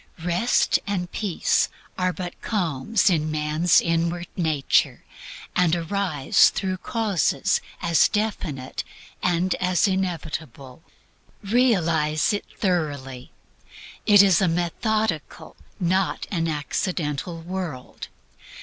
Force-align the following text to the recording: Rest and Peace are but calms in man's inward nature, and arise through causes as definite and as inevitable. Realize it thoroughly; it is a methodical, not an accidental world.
Rest 0.23 0.79
and 0.87 1.11
Peace 1.11 1.69
are 1.95 2.11
but 2.11 2.41
calms 2.41 3.07
in 3.07 3.29
man's 3.29 3.79
inward 3.79 4.25
nature, 4.35 5.03
and 5.55 5.75
arise 5.75 6.49
through 6.49 6.77
causes 6.77 7.61
as 7.83 8.07
definite 8.07 8.83
and 9.21 9.53
as 9.59 9.87
inevitable. 9.87 10.81
Realize 11.43 12.33
it 12.33 12.45
thoroughly; 12.57 13.31
it 14.07 14.23
is 14.23 14.41
a 14.41 14.47
methodical, 14.47 15.55
not 15.79 16.25
an 16.31 16.47
accidental 16.47 17.39
world. 17.43 18.07